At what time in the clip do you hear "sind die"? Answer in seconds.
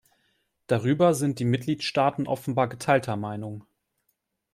1.13-1.45